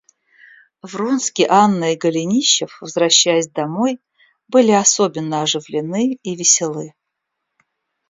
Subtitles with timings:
[0.81, 3.99] Вронский, Анна и Голенищев, возвращаясь домой,
[4.47, 6.95] были особенно оживлены и веселы.